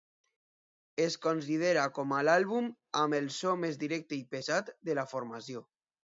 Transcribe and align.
Es 1.03 1.17
considera 1.25 1.83
com 1.97 2.15
a 2.21 2.21
l'àlbum 2.29 2.71
amb 3.03 3.19
el 3.19 3.29
so 3.37 3.55
més 3.67 3.79
directe 3.85 4.19
i 4.23 4.27
pesat 4.35 4.75
de 4.91 4.99
la 5.03 5.07
formació. 5.15 5.65